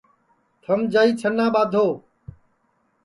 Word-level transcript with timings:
تھم 0.63 0.79
جائی 0.91 1.11
چھنا 1.19 1.45
ٻادھو 1.53 1.85